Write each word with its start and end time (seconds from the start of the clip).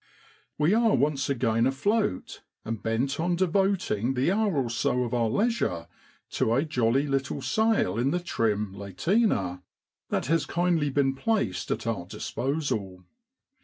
We 0.57 0.73
are 0.73 0.95
once 0.95 1.29
again 1.29 1.67
afloat, 1.67 2.41
and 2.65 2.81
bent 2.81 3.19
on 3.19 3.35
devoting 3.35 4.15
the 4.15 4.31
hour 4.31 4.55
or 4.55 4.71
so 4.71 5.03
of 5.03 5.13
our 5.13 5.29
leisure 5.29 5.87
to 6.31 6.55
a 6.55 6.65
jolly 6.65 7.05
little 7.05 7.39
sail 7.43 7.99
in 7.99 8.09
the 8.09 8.19
trim' 8.19 8.73
lateener 8.73 9.57
J 9.57 9.61
that 10.09 10.25
has 10.25 10.47
kindly 10.47 10.89
been 10.89 11.13
placed 11.13 11.69
at 11.69 11.85
our 11.85 12.07
dis 12.07 12.31
posal. 12.31 13.03